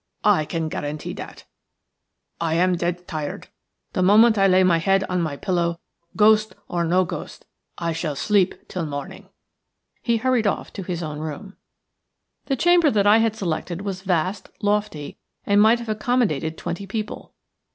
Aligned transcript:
"I 0.25 0.45
can 0.45 0.67
guarantee 0.67 1.13
that. 1.13 1.45
I 2.39 2.55
am 2.55 2.75
dead 2.75 3.07
tired; 3.07 3.49
the 3.93 4.01
moment 4.01 4.35
I 4.35 4.47
lay 4.47 4.63
my 4.63 4.79
head 4.79 5.03
on 5.03 5.21
my 5.21 5.37
pillow, 5.37 5.79
ghost 6.15 6.55
or 6.67 6.83
no 6.83 7.05
ghost, 7.05 7.45
I 7.77 7.93
shall 7.93 8.15
sleep 8.15 8.67
till 8.67 8.87
morning." 8.87 9.29
He 10.01 10.17
hurried 10.17 10.47
off 10.47 10.73
to 10.73 10.81
his 10.81 11.03
own 11.03 11.19
room. 11.19 11.55
The 12.47 12.55
chamber 12.55 12.89
that 12.89 13.05
I 13.05 13.19
had 13.19 13.35
selected 13.35 13.81
was 13.83 14.01
vast, 14.01 14.49
lofty, 14.59 15.19
and 15.45 15.61
might 15.61 15.77
have 15.77 15.89
accommodated 15.89 16.57
twenty 16.57 16.87
people. 16.87 17.35